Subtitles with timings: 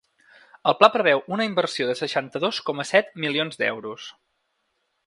[0.71, 4.11] El pla preveu una inversió de seixanta-dos coma set milions d’euros.